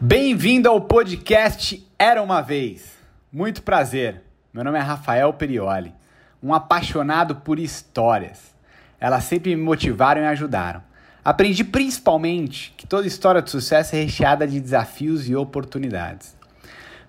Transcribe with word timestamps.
Bem-vindo 0.00 0.68
ao 0.68 0.80
podcast 0.80 1.84
Era 1.98 2.22
uma 2.22 2.40
Vez. 2.40 2.92
Muito 3.32 3.64
prazer. 3.64 4.22
Meu 4.54 4.62
nome 4.62 4.78
é 4.78 4.80
Rafael 4.80 5.32
Perioli, 5.32 5.92
um 6.40 6.54
apaixonado 6.54 7.34
por 7.34 7.58
histórias. 7.58 8.54
Elas 9.00 9.24
sempre 9.24 9.56
me 9.56 9.60
motivaram 9.60 10.22
e 10.22 10.26
ajudaram. 10.26 10.84
Aprendi 11.24 11.64
principalmente 11.64 12.72
que 12.76 12.86
toda 12.86 13.08
história 13.08 13.42
de 13.42 13.50
sucesso 13.50 13.96
é 13.96 14.04
recheada 14.04 14.46
de 14.46 14.60
desafios 14.60 15.28
e 15.28 15.34
oportunidades. 15.34 16.36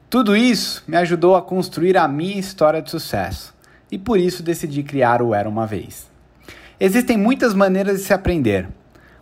Tudo 0.09 0.35
isso 0.35 0.83
me 0.87 0.97
ajudou 0.97 1.35
a 1.35 1.43
construir 1.43 1.95
a 1.95 2.07
minha 2.07 2.39
história 2.39 2.81
de 2.81 2.89
sucesso 2.89 3.53
e 3.91 3.99
por 3.99 4.19
isso 4.19 4.41
decidi 4.41 4.81
criar 4.81 5.21
o 5.21 5.35
Era 5.35 5.47
uma 5.47 5.67
Vez. 5.67 6.09
Existem 6.79 7.17
muitas 7.17 7.53
maneiras 7.53 7.99
de 7.99 8.05
se 8.05 8.13
aprender. 8.15 8.67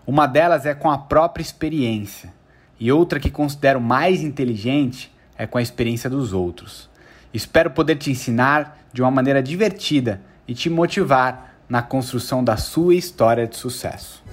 Uma 0.06 0.26
delas 0.26 0.66
é 0.66 0.74
com 0.74 0.90
a 0.90 0.98
própria 0.98 1.44
experiência 1.44 2.37
e 2.80 2.92
outra 2.92 3.20
que 3.20 3.32
considero 3.32 3.82
mais 3.82 4.22
inteligente 4.22 5.12
é 5.38 5.46
com 5.46 5.58
a 5.58 5.62
experiência 5.62 6.10
dos 6.10 6.34
outros. 6.34 6.90
Espero 7.34 7.72
poder 7.72 7.96
te 7.96 8.12
ensinar 8.12 8.80
de 8.94 9.02
uma 9.02 9.12
maneira 9.12 9.42
divertida 9.42 10.22
e 10.48 10.54
te 10.54 10.70
motivar 10.70 11.56
na 11.68 11.82
construção 11.82 12.44
da 12.44 12.56
sua 12.58 12.96
história 12.96 13.46
de 13.46 13.56
sucesso. 13.56 14.24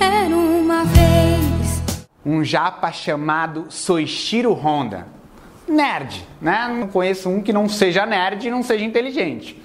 Era 0.00 0.36
uma 0.36 0.84
vez. 0.84 1.82
Um 2.24 2.44
japa 2.44 2.92
chamado 2.92 3.66
Soichiro 3.68 4.52
Honda. 4.52 5.06
Nerd, 5.68 6.24
né? 6.40 6.68
Não 6.68 6.88
conheço 6.88 7.28
um 7.28 7.42
que 7.42 7.52
não 7.52 7.68
seja 7.68 8.06
nerd 8.06 8.46
e 8.46 8.50
não 8.50 8.62
seja 8.62 8.84
inteligente. 8.84 9.60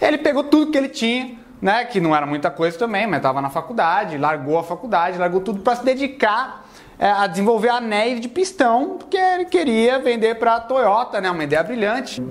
Ele 0.00 0.18
pegou 0.18 0.44
tudo 0.44 0.70
que 0.70 0.78
ele 0.78 0.88
tinha 0.88 1.36
né, 1.60 1.84
que 1.84 2.00
não 2.00 2.14
era 2.14 2.26
muita 2.26 2.50
coisa 2.50 2.78
também, 2.78 3.06
mas 3.06 3.18
estava 3.18 3.40
na 3.40 3.50
faculdade, 3.50 4.18
largou 4.18 4.58
a 4.58 4.62
faculdade, 4.62 5.18
largou 5.18 5.40
tudo 5.40 5.60
para 5.60 5.76
se 5.76 5.84
dedicar 5.84 6.66
é, 6.98 7.10
a 7.10 7.26
desenvolver 7.26 7.68
anéis 7.68 8.20
de 8.20 8.28
pistão, 8.28 8.96
porque 8.98 9.16
ele 9.16 9.46
queria 9.46 9.98
vender 9.98 10.36
para 10.36 10.56
a 10.56 10.60
Toyota, 10.60 11.20
né, 11.20 11.30
uma 11.30 11.44
ideia 11.44 11.62
brilhante. 11.62 12.22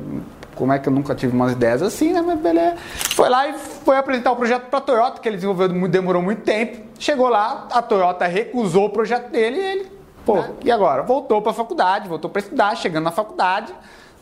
Como 0.56 0.72
é 0.72 0.80
que 0.80 0.88
eu 0.88 0.94
nunca 0.94 1.14
tive 1.14 1.36
umas 1.36 1.52
ideias 1.52 1.82
assim, 1.82 2.14
né? 2.14 2.22
Mas 2.22 2.40
beleza. 2.40 2.78
Foi 3.14 3.28
lá 3.28 3.46
e 3.46 3.54
foi 3.54 3.98
apresentar 3.98 4.32
o 4.32 4.38
projeto 4.38 4.70
para 4.70 4.80
a 4.80 4.82
Toyota, 4.82 5.20
que 5.20 5.28
ele 5.28 5.36
desenvolveu, 5.36 5.68
demorou 5.90 6.22
muito 6.22 6.44
tempo. 6.44 6.82
Chegou 6.98 7.28
lá, 7.28 7.68
a 7.72 7.82
Toyota 7.82 8.26
recusou 8.26 8.86
o 8.86 8.90
projeto 8.90 9.30
dele 9.30 9.58
e 9.58 9.60
ele, 9.60 9.92
pô, 10.26 10.38
né? 10.38 10.52
e 10.64 10.72
agora? 10.72 11.04
Voltou 11.04 11.42
para 11.42 11.52
a 11.52 11.54
faculdade, 11.54 12.08
voltou 12.08 12.30
para 12.30 12.40
estudar, 12.40 12.74
chegando 12.78 13.04
na 13.04 13.12
faculdade, 13.12 13.74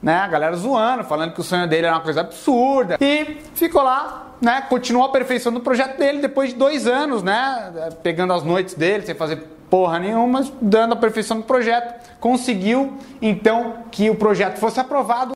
né? 0.04 0.18
A 0.18 0.28
galera 0.28 0.56
zoando, 0.56 1.04
falando 1.06 1.34
que 1.34 1.40
o 1.40 1.44
sonho 1.44 1.68
dele 1.68 1.88
era 1.88 1.96
uma 1.96 2.04
coisa 2.04 2.22
absurda. 2.22 2.98
E 3.00 3.38
ficou 3.56 3.82
lá 3.82 4.34
né, 4.44 4.62
continuou 4.68 5.06
aperfeiçoando 5.06 5.60
o 5.60 5.62
projeto 5.62 5.98
dele 5.98 6.20
depois 6.20 6.50
de 6.50 6.56
dois 6.56 6.86
anos, 6.86 7.24
né, 7.24 7.72
pegando 8.04 8.34
as 8.34 8.44
noites 8.44 8.74
dele 8.74 9.06
sem 9.06 9.16
fazer 9.16 9.38
porra 9.70 9.98
nenhuma, 10.00 10.46
dando 10.62 10.94
a 10.94 10.98
perfeição 10.98 11.38
do 11.38 11.44
projeto. 11.44 12.10
Conseguiu 12.20 12.98
então 13.22 13.78
que 13.90 14.10
o 14.10 14.16
projeto 14.16 14.58
fosse 14.58 14.82
aprovado. 14.82 15.32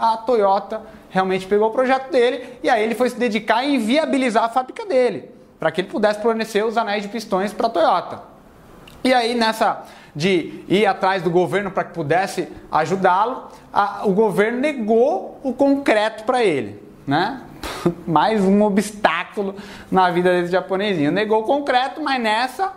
A 0.00 0.16
Toyota 0.26 0.82
realmente 1.08 1.46
pegou 1.46 1.68
o 1.68 1.70
projeto 1.70 2.10
dele 2.10 2.58
e 2.60 2.68
aí 2.68 2.82
ele 2.82 2.96
foi 2.96 3.08
se 3.08 3.16
dedicar 3.16 3.64
em 3.64 3.78
viabilizar 3.78 4.44
a 4.44 4.48
fábrica 4.48 4.84
dele, 4.84 5.30
para 5.58 5.70
que 5.70 5.80
ele 5.80 5.88
pudesse 5.88 6.20
fornecer 6.20 6.64
os 6.64 6.76
anéis 6.76 7.04
de 7.04 7.08
pistões 7.08 7.52
para 7.52 7.68
a 7.68 7.70
Toyota. 7.70 8.33
E 9.04 9.12
aí 9.12 9.34
nessa 9.34 9.84
de 10.16 10.64
ir 10.66 10.86
atrás 10.86 11.22
do 11.22 11.30
governo 11.30 11.70
para 11.70 11.84
que 11.84 11.92
pudesse 11.92 12.48
ajudá-lo, 12.72 13.48
o 14.04 14.12
governo 14.12 14.60
negou 14.60 15.38
o 15.42 15.52
concreto 15.52 16.24
para 16.24 16.42
ele, 16.42 16.82
né? 17.06 17.42
Mais 18.06 18.40
um 18.40 18.62
obstáculo 18.62 19.56
na 19.90 20.10
vida 20.10 20.40
desse 20.40 20.52
japonesinho. 20.52 21.12
Negou 21.12 21.42
o 21.42 21.44
concreto, 21.44 22.02
mas 22.02 22.22
nessa 22.22 22.72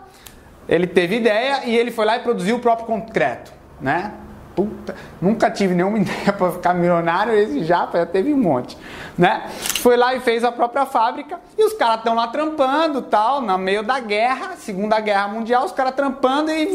ele 0.68 0.86
teve 0.86 1.16
ideia 1.16 1.62
e 1.66 1.78
ele 1.78 1.92
foi 1.92 2.06
lá 2.06 2.18
e 2.18 2.20
produziu 2.20 2.58
o 2.58 2.60
próprio 2.60 2.88
concreto, 2.88 3.54
né? 3.80 4.12
Puta, 4.58 4.96
nunca 5.22 5.52
tive 5.52 5.76
nenhuma 5.76 6.00
ideia 6.02 6.34
para 6.34 6.52
ficar 6.52 6.74
milionário, 6.74 7.32
esse 7.32 7.64
já, 7.64 7.88
já 7.94 8.08
teve 8.08 8.34
um 8.34 8.38
monte, 8.38 8.76
né? 9.16 9.44
Foi 9.52 9.96
lá 9.96 10.16
e 10.16 10.20
fez 10.20 10.44
a 10.44 10.52
própria 10.52 10.84
fábrica 10.84 11.40
e 11.56 11.64
os 11.64 11.74
caras 11.74 11.98
estão 11.98 12.16
lá 12.16 12.26
trampando, 12.30 13.04
tal, 13.04 13.40
no 13.40 13.56
meio 13.60 13.84
da 13.84 14.00
guerra, 14.00 14.56
Segunda 14.58 15.00
Guerra 15.00 15.28
Mundial, 15.28 15.64
os 15.64 15.72
caras 15.72 15.94
trampando 15.94 16.50
e 16.50 16.68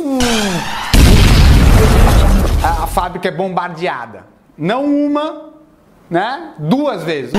a, 2.65 2.85
a 2.85 2.87
fábrica 2.87 3.27
é 3.27 3.33
bombardeada. 3.33 4.27
Não 4.57 4.85
uma, 4.85 5.51
né? 6.09 6.55
Duas 6.59 7.03
vezes. 7.03 7.33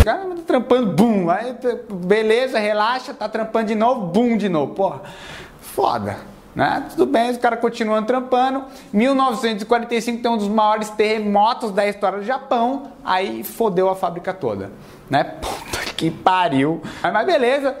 O 0.00 0.02
cara 0.02 0.20
tá 0.20 0.42
trampando, 0.46 0.94
bum, 0.94 1.28
aí 1.28 1.54
beleza, 1.92 2.58
relaxa, 2.58 3.12
tá 3.12 3.28
trampando 3.28 3.66
de 3.66 3.74
novo, 3.74 4.06
bum 4.06 4.38
de 4.38 4.48
novo. 4.48 4.72
Porra, 4.72 5.02
foda. 5.60 6.29
Né? 6.54 6.84
Tudo 6.90 7.06
bem, 7.06 7.30
os 7.30 7.36
caras 7.36 7.60
continuam 7.60 8.02
trampando. 8.02 8.64
1945 8.92 10.22
tem 10.22 10.30
um 10.30 10.36
dos 10.36 10.48
maiores 10.48 10.90
terremotos 10.90 11.70
da 11.70 11.86
história 11.86 12.18
do 12.18 12.24
Japão. 12.24 12.92
Aí 13.04 13.44
fodeu 13.44 13.88
a 13.88 13.94
fábrica 13.94 14.34
toda. 14.34 14.70
Né? 15.08 15.24
Puta 15.24 15.80
que 15.96 16.10
pariu. 16.10 16.82
Mas 17.02 17.26
beleza, 17.26 17.76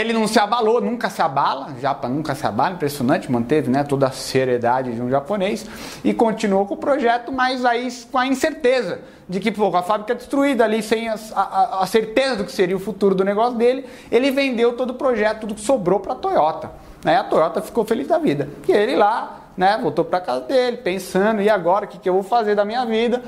ele 0.00 0.12
não 0.12 0.26
se 0.26 0.38
abalou, 0.38 0.80
nunca 0.80 1.08
se 1.08 1.22
abala, 1.22 1.74
Japa 1.80 2.08
nunca 2.08 2.34
se 2.34 2.46
abala, 2.46 2.74
impressionante, 2.74 3.30
manteve 3.30 3.70
né, 3.70 3.84
toda 3.84 4.06
a 4.06 4.10
seriedade 4.10 4.94
de 4.94 5.00
um 5.00 5.08
japonês 5.08 5.66
e 6.04 6.12
continuou 6.12 6.66
com 6.66 6.74
o 6.74 6.76
projeto, 6.76 7.32
mas 7.32 7.64
aí 7.64 7.88
com 8.10 8.18
a 8.18 8.26
incerteza 8.26 9.00
de 9.28 9.40
que 9.40 9.50
pô, 9.50 9.74
a 9.76 9.82
fábrica 9.82 10.12
é 10.12 10.16
destruída 10.16 10.64
ali, 10.64 10.82
sem 10.82 11.08
a, 11.08 11.16
a, 11.34 11.82
a 11.82 11.86
certeza 11.86 12.36
do 12.36 12.44
que 12.44 12.52
seria 12.52 12.76
o 12.76 12.80
futuro 12.80 13.14
do 13.14 13.24
negócio 13.24 13.56
dele, 13.56 13.86
ele 14.10 14.30
vendeu 14.30 14.74
todo 14.74 14.90
o 14.90 14.94
projeto, 14.94 15.40
tudo 15.40 15.54
que 15.54 15.60
sobrou 15.60 16.00
para 16.00 16.12
a 16.12 16.16
Toyota. 16.16 16.70
A 17.04 17.24
Toyota 17.24 17.62
ficou 17.62 17.84
feliz 17.84 18.08
da 18.08 18.18
vida. 18.18 18.48
E 18.66 18.72
ele 18.72 18.96
lá, 18.96 19.50
né, 19.56 19.78
voltou 19.80 20.04
para 20.04 20.20
casa 20.20 20.40
dele, 20.40 20.78
pensando, 20.78 21.40
e 21.40 21.48
agora, 21.48 21.84
o 21.84 21.88
que, 21.88 21.98
que 21.98 22.08
eu 22.08 22.14
vou 22.14 22.22
fazer 22.22 22.54
da 22.54 22.64
minha 22.64 22.84
vida? 22.84 23.22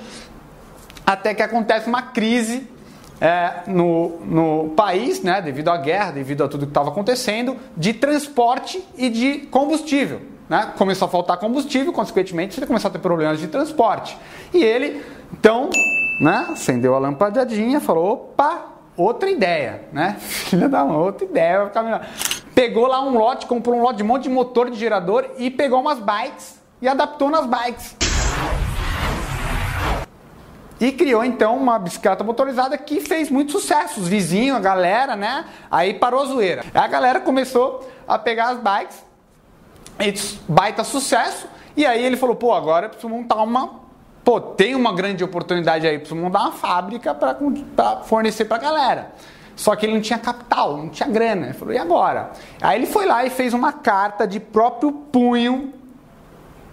Até 1.07 1.33
que 1.33 1.43
acontece 1.43 1.89
uma 1.89 2.03
crise 2.03 2.69
é, 3.21 3.63
no, 3.67 4.19
no 4.25 4.69
país, 4.71 5.23
né, 5.23 5.41
devido 5.43 5.69
à 5.69 5.77
guerra, 5.77 6.13
devido 6.13 6.45
a 6.45 6.49
tudo 6.49 6.67
que 6.67 6.71
estava 6.71 6.89
acontecendo, 6.91 7.57
de 7.77 7.93
transporte 7.93 8.83
e 8.97 9.09
de 9.09 9.39
combustível. 9.51 10.21
Né? 10.49 10.73
Começou 10.79 11.07
a 11.07 11.11
faltar 11.11 11.37
combustível, 11.39 11.93
consequentemente, 11.93 12.59
ele 12.59 12.67
começou 12.67 12.89
a 12.89 12.93
ter 12.93 12.99
problemas 12.99 13.39
de 13.39 13.49
transporte. 13.49 14.17
E 14.53 14.63
ele, 14.63 15.03
então, 15.33 15.69
né, 16.21 16.47
acendeu 16.51 16.95
a 16.95 16.99
lampadinha, 16.99 17.81
falou: 17.81 18.13
opa, 18.13 18.65
outra 18.97 19.31
ideia, 19.31 19.83
né? 19.93 20.17
Filha 20.21 20.69
da 20.69 20.85
outra 20.85 21.27
ideia, 21.27 21.59
vai 21.59 21.67
ficar 21.67 21.83
melhor 21.83 22.07
pegou 22.59 22.89
lá 22.89 23.01
um 23.01 23.17
lote, 23.17 23.47
comprou 23.47 23.77
um 23.77 23.83
lote 23.83 23.99
de 23.99 24.03
um 24.03 24.07
monte 24.07 24.25
de 24.25 24.31
motor 24.31 24.69
de 24.69 24.77
gerador 24.77 25.25
e 25.39 25.49
pegou 25.49 25.81
umas 25.81 26.01
bikes 26.01 26.61
e 26.83 26.89
adaptou 26.89 27.31
nas 27.31 27.47
bikes. 27.47 28.08
E 30.81 30.93
criou 30.93 31.25
então 31.25 31.57
uma 31.57 31.79
bicicleta 31.79 32.23
motorizada 32.23 32.79
que 32.79 33.01
fez 33.01 33.31
muito 33.31 33.53
sucesso. 33.53 34.01
Os 34.01 34.09
vizinhos, 34.09 34.57
a 34.57 34.61
galera, 34.61 35.17
né? 35.17 35.45
Aí 35.71 35.95
parou 35.95 36.23
a 36.23 36.27
zoeira. 36.27 36.65
A 36.73 36.87
galera 36.87 37.21
começou 37.21 37.89
a 38.07 38.19
pegar 38.19 38.51
as 38.51 38.59
bikes, 38.59 39.05
e 40.01 40.15
baita 40.51 40.85
sucesso. 40.85 41.49
E 41.77 41.85
aí 41.85 42.05
ele 42.05 42.17
falou: 42.17 42.37
pô, 42.37 42.53
agora 42.53 42.87
eu 42.87 42.91
preciso 42.91 43.09
montar 43.09 43.43
uma. 43.43 43.89
Pô, 44.25 44.41
tem 44.41 44.75
uma 44.75 44.93
grande 44.93 45.25
oportunidade 45.25 45.87
aí, 45.87 45.99
preciso 45.99 46.21
montar 46.21 46.41
uma 46.41 46.53
fábrica 46.53 47.15
para 47.15 47.37
fornecer 48.05 48.45
para 48.45 48.59
a 48.59 48.61
galera. 48.61 49.13
Só 49.57 49.75
que 49.75 49.87
ele 49.87 49.95
não 49.95 50.01
tinha 50.01 50.19
capital, 50.19 50.77
não 50.77 50.89
tinha 50.89 51.09
grana. 51.09 51.47
Ele 51.47 51.55
falou, 51.55 51.75
e 51.75 51.79
agora? 51.79 52.31
Aí 52.61 52.79
ele 52.79 52.87
foi 52.87 53.07
lá 53.07 53.25
e 53.25 53.31
fez 53.31 53.53
uma 53.53 53.73
carta 53.73 54.25
de 54.25 54.39
próprio 54.39 54.93
punho 54.93 55.75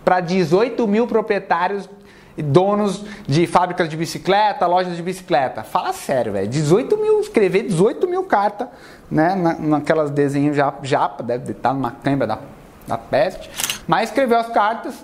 para 0.04 0.20
18 0.20 0.88
mil 0.88 1.08
proprietários 1.08 1.90
donos 2.38 3.04
de 3.28 3.48
fábricas 3.48 3.88
de 3.88 3.96
bicicleta, 3.96 4.66
lojas 4.66 4.96
de 4.96 5.02
bicicleta. 5.02 5.64
Fala 5.64 5.94
sério, 5.94 6.34
velho. 6.34 6.48
18 6.48 6.98
mil, 6.98 7.20
escrever 7.22 7.64
18 7.64 8.08
mil 8.08 8.24
cartas, 8.24 8.68
né? 9.10 9.36
Na, 9.36 9.54
naquelas 9.54 10.12
desenhos 10.12 10.56
japa, 10.56 10.86
japa, 10.86 11.24
deve 11.24 11.52
estar 11.52 11.74
numa 11.74 11.92
câmera 11.92 12.28
da, 12.28 12.40
da 12.88 12.98
peste. 12.98 13.50
Mas 13.88 14.10
escreveu 14.10 14.38
as 14.38 14.50
cartas 14.50 14.96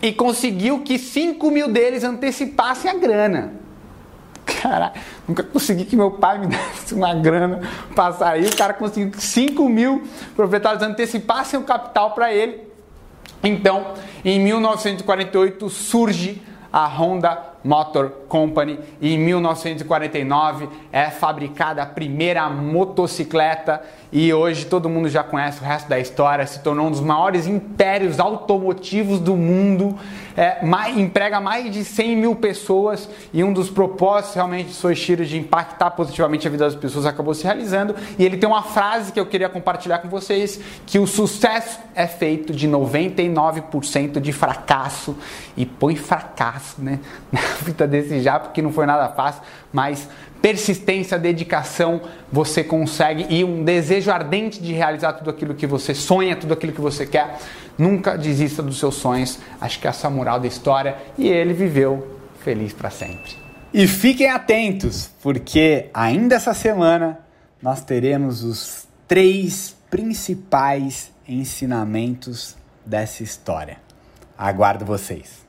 e 0.00 0.12
conseguiu 0.12 0.80
que 0.80 0.98
5 0.98 1.50
mil 1.50 1.68
deles 1.68 2.02
antecipassem 2.02 2.90
a 2.90 2.94
grana. 2.94 3.52
Caralho, 4.44 4.92
nunca 5.28 5.44
consegui 5.44 5.84
que 5.84 5.96
meu 5.96 6.10
pai 6.10 6.38
me 6.38 6.46
desse 6.74 6.94
uma 6.94 7.14
grana 7.14 7.60
para 7.94 8.12
sair. 8.14 8.46
O 8.46 8.56
cara 8.56 8.74
conseguiu 8.74 9.12
que 9.12 9.22
5 9.22 9.68
mil 9.68 10.02
proprietários 10.34 10.82
antecipassem 10.82 11.58
o 11.60 11.62
capital 11.62 12.10
para 12.12 12.32
ele. 12.32 12.71
Então, 13.42 13.94
em 14.24 14.38
1948 14.40 15.68
surge 15.68 16.40
a 16.72 16.86
Honda 16.86 17.51
Motor 17.64 18.10
Company. 18.28 18.78
E 19.00 19.14
em 19.14 19.18
1949 19.18 20.68
é 20.92 21.10
fabricada 21.10 21.82
a 21.82 21.86
primeira 21.86 22.48
motocicleta. 22.48 23.82
E 24.10 24.32
hoje 24.32 24.66
todo 24.66 24.90
mundo 24.90 25.08
já 25.08 25.22
conhece 25.22 25.60
o 25.60 25.64
resto 25.64 25.88
da 25.88 25.98
história, 25.98 26.46
se 26.46 26.60
tornou 26.60 26.88
um 26.88 26.90
dos 26.90 27.00
maiores 27.00 27.46
impérios 27.46 28.20
automotivos 28.20 29.18
do 29.18 29.34
mundo, 29.34 29.98
é, 30.36 30.62
mais, 30.62 30.98
emprega 30.98 31.40
mais 31.40 31.72
de 31.72 31.82
100 31.82 32.16
mil 32.16 32.36
pessoas. 32.36 33.08
E 33.32 33.42
um 33.42 33.52
dos 33.52 33.70
propósitos 33.70 34.34
realmente 34.34 34.68
de 34.68 34.74
Soichiro 34.74 35.24
de 35.24 35.38
impactar 35.38 35.92
positivamente 35.92 36.46
a 36.46 36.50
vida 36.50 36.64
das 36.64 36.74
pessoas 36.74 37.06
acabou 37.06 37.34
se 37.34 37.44
realizando. 37.44 37.94
E 38.18 38.24
ele 38.24 38.36
tem 38.36 38.48
uma 38.48 38.62
frase 38.62 39.12
que 39.12 39.20
eu 39.20 39.26
queria 39.26 39.48
compartilhar 39.48 39.98
com 39.98 40.08
vocês, 40.08 40.60
que 40.86 40.98
o 40.98 41.06
sucesso 41.06 41.78
é 41.94 42.06
feito 42.06 42.52
de 42.52 42.68
99% 42.68 44.20
de 44.20 44.32
fracasso. 44.32 45.16
E 45.56 45.64
põe 45.64 45.96
fracasso 45.96 46.82
né, 46.82 47.00
vida 47.60 47.86
desse 47.86 48.20
já 48.20 48.38
porque 48.38 48.62
não 48.62 48.72
foi 48.72 48.86
nada 48.86 49.08
fácil, 49.08 49.42
mas 49.72 50.08
persistência, 50.40 51.18
dedicação, 51.18 52.02
você 52.30 52.64
consegue 52.64 53.26
e 53.30 53.44
um 53.44 53.62
desejo 53.62 54.10
ardente 54.10 54.60
de 54.60 54.72
realizar 54.72 55.12
tudo 55.12 55.30
aquilo 55.30 55.54
que 55.54 55.66
você 55.66 55.94
sonha, 55.94 56.34
tudo 56.34 56.52
aquilo 56.52 56.72
que 56.72 56.80
você 56.80 57.06
quer. 57.06 57.38
Nunca 57.78 58.18
desista 58.18 58.62
dos 58.62 58.78
seus 58.78 58.96
sonhos. 58.96 59.38
Acho 59.60 59.80
que 59.80 59.86
essa 59.86 60.06
é 60.06 60.08
a 60.08 60.10
moral 60.10 60.40
da 60.40 60.46
história 60.46 60.96
e 61.16 61.28
ele 61.28 61.54
viveu 61.54 62.18
feliz 62.40 62.72
para 62.72 62.90
sempre. 62.90 63.36
E 63.72 63.86
fiquem 63.86 64.28
atentos, 64.28 65.08
porque 65.22 65.88
ainda 65.94 66.34
essa 66.34 66.52
semana 66.52 67.20
nós 67.62 67.82
teremos 67.82 68.42
os 68.42 68.86
três 69.08 69.74
principais 69.88 71.10
ensinamentos 71.26 72.56
dessa 72.84 73.22
história. 73.22 73.78
Aguardo 74.36 74.84
vocês. 74.84 75.42